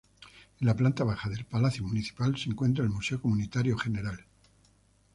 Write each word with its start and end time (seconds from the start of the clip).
En 0.59 0.65
la 0.65 0.75
planta 0.75 1.03
baja 1.03 1.29
del 1.29 1.45
Palacio 1.45 1.83
Municipal 1.83 2.35
se 2.35 2.49
encuentra 2.49 2.83
el 2.83 2.89
Museo 2.89 3.21
Comunitario 3.21 3.77
“Gral. 3.77 4.25